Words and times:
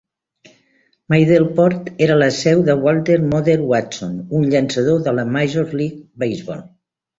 Middleport 1.13 1.91
era 2.05 2.15
la 2.21 2.29
seu 2.37 2.63
de 2.71 2.77
Walter 2.87 3.19
"Mother" 3.35 3.59
Watson, 3.75 4.17
un 4.41 4.49
llançador 4.57 5.07
de 5.11 5.17
la 5.21 5.29
Major 5.37 5.79
League 5.85 6.27
Baseball. 6.27 6.69